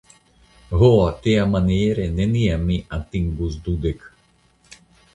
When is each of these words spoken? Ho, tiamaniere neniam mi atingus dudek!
Ho, 0.79 0.89
tiamaniere 1.25 2.09
neniam 2.21 2.67
mi 2.73 2.81
atingus 3.01 3.63
dudek! 3.71 4.13